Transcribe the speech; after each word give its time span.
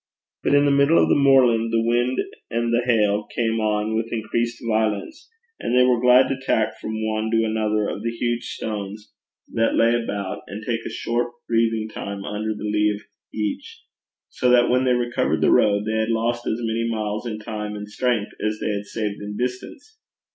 But 0.41 0.55
in 0.55 0.65
the 0.65 0.71
middle 0.71 0.97
of 0.97 1.09
the 1.09 1.13
moorland 1.15 1.71
the 1.71 1.79
wind 1.87 2.17
and 2.49 2.73
the 2.73 2.81
hail 2.83 3.27
came 3.35 3.59
on 3.61 3.93
with 3.95 4.11
increased 4.11 4.59
violence, 4.67 5.29
and 5.59 5.77
they 5.77 5.83
were 5.83 6.01
glad 6.01 6.27
to 6.29 6.39
tack 6.43 6.79
from 6.81 7.05
one 7.05 7.29
to 7.29 7.43
another 7.43 7.87
of 7.87 8.01
the 8.01 8.09
huge 8.09 8.45
stones 8.45 9.13
that 9.53 9.75
lay 9.75 9.93
about, 9.93 10.41
and 10.47 10.63
take 10.65 10.83
a 10.87 10.89
short 10.89 11.31
breathing 11.47 11.87
time 11.87 12.25
under 12.25 12.55
the 12.55 12.63
lee 12.63 12.91
of 12.99 13.03
each; 13.31 13.83
so 14.27 14.49
that 14.49 14.69
when 14.71 14.85
they 14.85 14.93
recovered 14.95 15.41
the 15.41 15.51
road, 15.51 15.83
they 15.85 15.99
had 15.99 16.09
lost 16.09 16.47
as 16.47 16.57
many 16.63 16.89
miles 16.89 17.27
in 17.27 17.37
time 17.37 17.75
and 17.75 17.87
strength 17.87 18.31
as 18.43 18.57
they 18.59 18.71
had 18.73 18.85
saved 18.85 19.21
in 19.21 19.37
distance. 19.37 19.99